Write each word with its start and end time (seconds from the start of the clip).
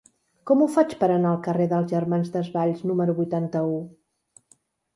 Com 0.51 0.61
ho 0.61 0.67
faig 0.75 0.95
per 1.01 1.09
anar 1.15 1.33
al 1.33 1.43
carrer 1.49 1.67
dels 1.75 1.93
Germans 1.93 2.33
Desvalls 2.37 2.83
número 2.93 3.17
vuitanta-u? 3.23 3.79